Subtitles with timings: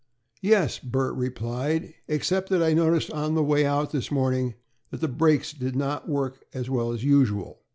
[0.41, 4.55] "Yes," Bert replied, "except that I noticed on the way out this morning
[4.89, 7.59] that the brake did not work as well as usual.